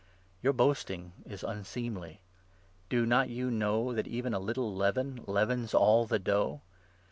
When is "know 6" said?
3.51-3.97